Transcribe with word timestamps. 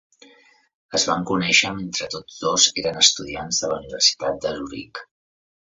Es 0.99 1.05
van 1.09 1.27
conèixer 1.31 1.73
mentre 1.81 2.09
tots 2.15 2.41
dos 2.47 2.67
eren 2.85 2.99
estudiants 3.05 3.61
de 3.65 3.73
la 3.75 3.79
Universitat 3.85 4.45
de 4.47 4.57
Zuric. 4.59 5.07